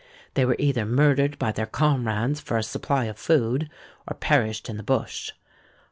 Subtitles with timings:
[0.33, 3.69] They were either murdered by their comrades for a supply of food,
[4.07, 5.31] or perished in the bush.